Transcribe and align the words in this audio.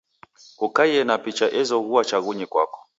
Kukaie 0.59 0.99
na 1.07 1.15
picha 1.23 1.47
ezoghua 1.59 2.01
chaghunyi 2.09 2.45
kwako. 2.51 2.79